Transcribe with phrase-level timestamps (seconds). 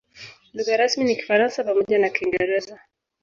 [0.53, 2.79] Lugha rasmi ni Kifaransa pamoja na Kiingereza.